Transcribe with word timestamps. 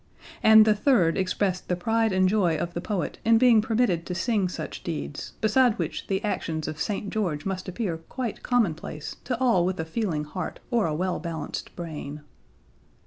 And 0.41 0.65
the 0.65 0.73
third 0.73 1.15
expressed 1.15 1.67
the 1.67 1.75
pride 1.75 2.11
and 2.11 2.27
joy 2.27 2.57
of 2.57 2.73
the 2.73 2.81
poet 2.81 3.19
in 3.23 3.37
being 3.37 3.61
permitted 3.61 4.03
to 4.07 4.15
sing 4.15 4.49
such 4.49 4.81
deeds, 4.83 5.33
beside 5.41 5.77
which 5.77 6.07
the 6.07 6.23
actions 6.23 6.67
of 6.67 6.81
St. 6.81 7.11
George 7.11 7.45
must 7.45 7.69
appear 7.69 7.97
quite 7.97 8.41
commonplace 8.41 9.17
to 9.25 9.39
all 9.39 9.63
with 9.63 9.79
a 9.79 9.85
feeling 9.85 10.23
heart 10.23 10.59
or 10.71 10.87
a 10.87 10.95
well 10.95 11.19
balanced 11.19 11.75
brain. 11.75 12.21